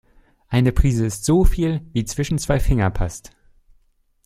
[0.47, 3.35] Eine Prise ist so viel, wie zwischen zwei Finger passt.